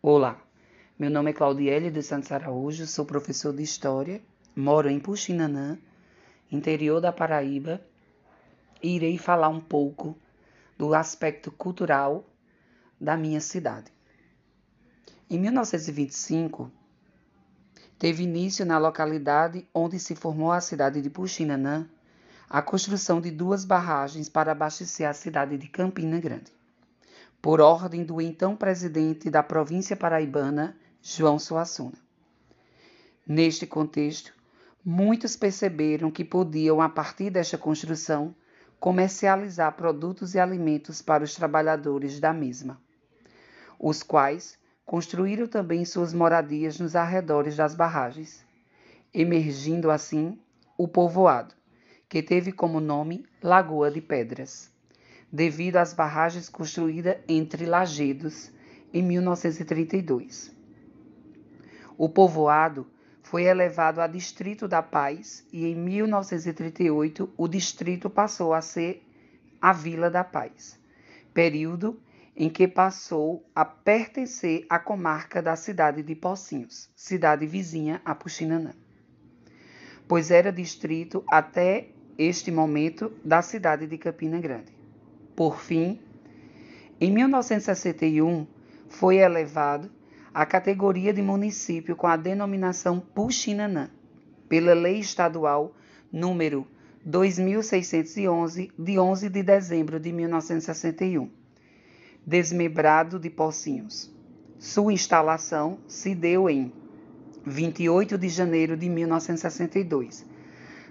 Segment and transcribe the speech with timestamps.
[0.00, 0.40] Olá,
[0.96, 4.22] meu nome é Claudiele dos Santos Araújo, sou professor de História,
[4.54, 5.76] moro em Puxinanã,
[6.52, 7.80] interior da Paraíba,
[8.80, 10.16] e irei falar um pouco
[10.78, 12.24] do aspecto cultural
[13.00, 13.90] da minha cidade.
[15.28, 16.70] Em 1925,
[17.98, 21.88] teve início na localidade onde se formou a cidade de Puxinanã
[22.48, 26.56] a construção de duas barragens para abastecer a cidade de Campina Grande
[27.40, 31.96] por ordem do então presidente da província paraibana, João Suassuna.
[33.26, 34.34] Neste contexto,
[34.84, 38.34] muitos perceberam que podiam, a partir desta construção,
[38.80, 42.80] comercializar produtos e alimentos para os trabalhadores da mesma,
[43.78, 48.44] os quais construíram também suas moradias nos arredores das barragens,
[49.12, 50.38] emergindo assim
[50.76, 51.54] o povoado,
[52.08, 54.76] que teve como nome Lagoa de Pedras
[55.30, 58.50] devido às barragens construídas entre Lagedos
[58.92, 60.54] em 1932.
[61.96, 62.86] O povoado
[63.22, 69.04] foi elevado a Distrito da Paz e em 1938 o distrito passou a ser
[69.60, 70.80] a Vila da Paz,
[71.34, 72.00] período
[72.34, 78.72] em que passou a pertencer à comarca da cidade de Pocinhos, cidade vizinha a Puxinanã,
[80.06, 84.77] pois era distrito até este momento da cidade de Campina Grande.
[85.38, 86.00] Por fim,
[87.00, 88.44] em 1961,
[88.88, 89.88] foi elevado
[90.34, 93.88] à categoria de município com a denominação Puxinanã,
[94.48, 95.76] pela Lei Estadual
[96.10, 96.66] número
[97.04, 101.30] 2611, de 11 de dezembro de 1961,
[102.26, 104.12] desmembrado de Pocinhos.
[104.58, 106.72] Sua instalação se deu em
[107.46, 110.26] 28 de janeiro de 1962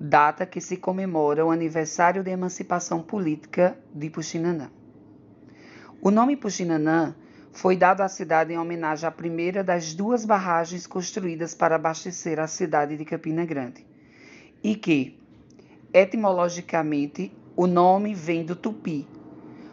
[0.00, 4.70] data que se comemora o aniversário de emancipação política de Puxinanã.
[6.00, 7.14] O nome Puxinanã
[7.50, 12.46] foi dado à cidade em homenagem à primeira das duas barragens construídas para abastecer a
[12.46, 13.84] cidade de Campina Grande,
[14.62, 15.18] e que,
[15.92, 19.08] etimologicamente, o nome vem do tupi,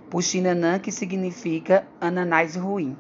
[0.09, 2.97] Puxinanã, que significa ananás ruim,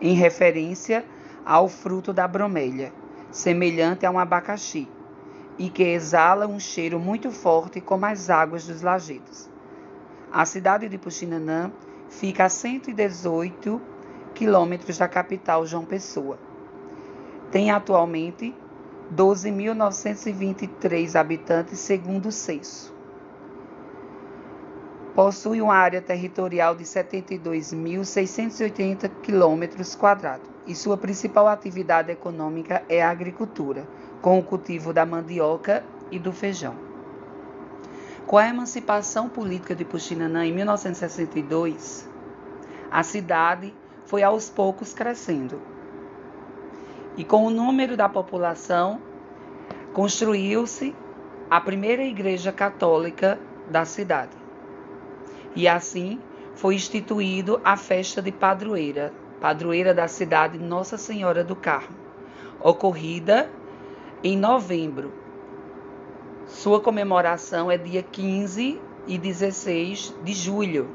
[0.00, 1.04] em referência
[1.44, 2.92] ao fruto da bromélia
[3.34, 4.88] semelhante a um abacaxi,
[5.58, 9.50] e que exala um cheiro muito forte como as águas dos lajedos.
[10.32, 11.72] A cidade de Puxinanã
[12.08, 13.82] fica a 118
[14.34, 16.38] quilômetros da capital João Pessoa.
[17.50, 18.54] Tem atualmente
[19.12, 22.94] 12.923 habitantes, segundo o censo.
[25.12, 33.10] Possui uma área territorial de 72.680 quilômetros quadrados e sua principal atividade econômica é a
[33.10, 33.86] agricultura,
[34.22, 36.74] com o cultivo da mandioca e do feijão.
[38.26, 42.08] Com a emancipação política de Puxinanã em 1962,
[42.90, 43.74] a cidade
[44.06, 45.60] foi aos poucos crescendo.
[47.16, 49.00] E com o número da população,
[49.92, 50.94] construiu-se
[51.50, 53.38] a primeira igreja católica
[53.70, 54.36] da cidade.
[55.54, 56.18] E assim
[56.54, 59.12] foi instituído a festa de padroeira,
[59.44, 61.94] padroeira da cidade Nossa Senhora do Carmo,
[62.62, 63.50] ocorrida
[64.22, 65.12] em novembro.
[66.46, 70.88] Sua comemoração é dia 15 e 16 de julho.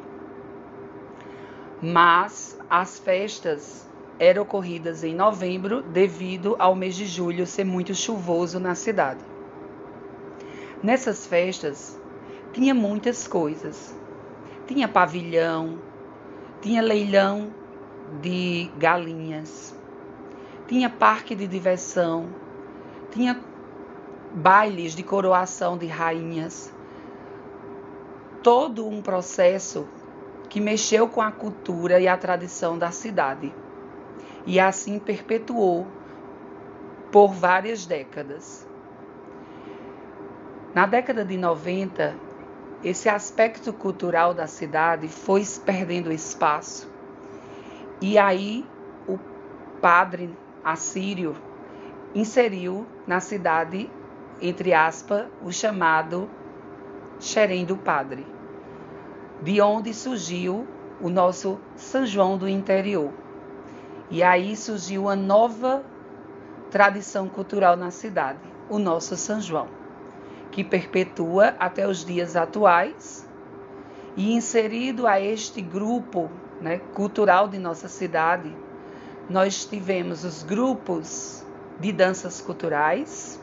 [1.79, 8.59] Mas as festas eram ocorridas em novembro devido ao mês de julho ser muito chuvoso
[8.59, 9.23] na cidade.
[10.81, 12.01] Nessas festas
[12.51, 13.95] tinha muitas coisas.
[14.65, 15.77] Tinha pavilhão,
[16.63, 17.58] tinha leilão
[18.21, 19.75] de galinhas,
[20.67, 22.29] tinha parque de diversão,
[23.11, 23.39] tinha
[24.33, 26.73] bailes de coroação de rainhas.
[28.43, 29.87] Todo um processo
[30.49, 33.53] que mexeu com a cultura e a tradição da cidade.
[34.45, 35.87] E assim perpetuou
[37.11, 38.67] por várias décadas.
[40.73, 42.15] Na década de 90,
[42.83, 46.88] esse aspecto cultural da cidade foi perdendo espaço
[48.01, 48.65] e aí
[49.07, 49.19] o
[49.81, 51.35] padre assírio
[52.15, 53.89] inseriu na cidade,
[54.41, 56.29] entre aspas, o chamado
[57.19, 58.25] Xerém do Padre,
[59.41, 60.65] de onde surgiu
[61.01, 63.11] o nosso São João do interior.
[64.09, 65.83] E aí surgiu uma nova
[66.71, 69.67] tradição cultural na cidade, o nosso São João,
[70.51, 73.27] que perpetua até os dias atuais.
[74.15, 76.29] E inserido a este grupo
[76.61, 78.55] né, cultural de nossa cidade,
[79.29, 81.45] nós tivemos os grupos
[81.79, 83.39] de danças culturais,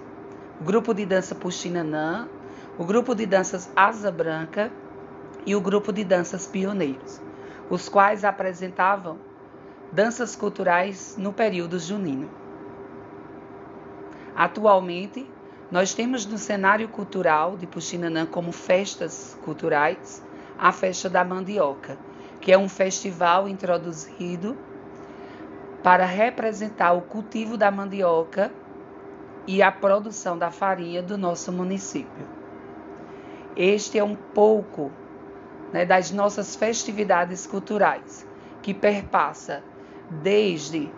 [0.61, 2.29] o grupo de dança Puxinanã,
[2.79, 4.71] o grupo de danças Asa Branca
[5.47, 7.21] e o grupo de danças Pioneiros,
[7.71, 9.19] os quais apresentavam
[9.93, 12.29] danças culturais no período junino.
[14.35, 15.31] Atualmente,
[15.71, 20.23] nós temos no cenário cultural de Puxinanã como festas culturais
[20.59, 21.99] a festa da mandioca,
[22.47, 24.57] que é um festival introduzido
[25.83, 28.53] para representar o cultivo da mandioca
[29.49, 32.25] e a produção da farinha do nosso município.
[33.57, 34.93] Este é um pouco
[35.73, 38.25] né, das nossas festividades culturais,
[38.63, 39.65] que perpassa
[40.09, 40.89] desde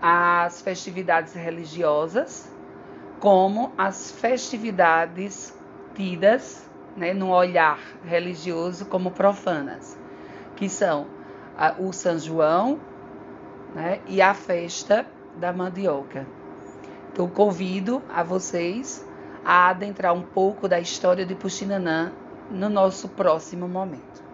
[0.00, 2.50] as festividades religiosas,
[3.20, 5.54] como as festividades
[5.94, 6.66] tidas
[6.96, 10.05] né, no olhar religioso como profanas,
[10.56, 11.06] que são
[11.78, 12.80] o São João
[13.74, 15.06] né, e a festa
[15.36, 16.26] da mandioca.
[17.12, 19.06] Então, convido a vocês
[19.44, 22.12] a adentrar um pouco da história de Puxinanã
[22.50, 24.25] no nosso próximo momento.